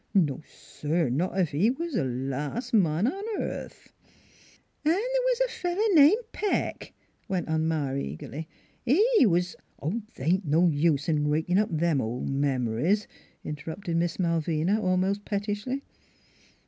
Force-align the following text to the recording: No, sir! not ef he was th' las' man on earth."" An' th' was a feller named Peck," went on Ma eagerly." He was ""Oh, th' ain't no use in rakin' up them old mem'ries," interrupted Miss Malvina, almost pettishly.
No, 0.15 0.41
sir! 0.47 1.11
not 1.11 1.37
ef 1.37 1.49
he 1.49 1.69
was 1.69 1.93
th' 1.93 1.97
las' 2.03 2.73
man 2.73 3.05
on 3.05 3.23
earth."" 3.39 3.93
An' 4.83 4.93
th' 4.95 5.21
was 5.25 5.41
a 5.45 5.51
feller 5.51 5.79
named 5.93 6.23
Peck," 6.31 6.93
went 7.27 7.47
on 7.47 7.67
Ma 7.67 7.93
eagerly." 7.93 8.47
He 8.83 9.27
was 9.27 9.55
""Oh, 9.79 10.01
th' 10.15 10.19
ain't 10.21 10.45
no 10.45 10.69
use 10.69 11.07
in 11.07 11.27
rakin' 11.27 11.59
up 11.59 11.69
them 11.71 12.01
old 12.01 12.29
mem'ries," 12.31 13.05
interrupted 13.43 13.95
Miss 13.95 14.17
Malvina, 14.17 14.81
almost 14.81 15.23
pettishly. 15.23 15.83